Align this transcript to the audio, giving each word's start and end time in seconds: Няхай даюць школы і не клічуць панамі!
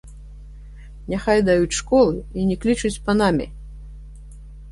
Няхай 1.13 1.39
даюць 1.49 1.77
школы 1.81 2.15
і 2.43 2.47
не 2.51 2.57
клічуць 2.65 3.01
панамі! 3.09 3.47